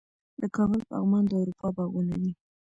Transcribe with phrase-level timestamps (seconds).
[0.41, 2.31] د کابل پغمان د اروپا باغونه دي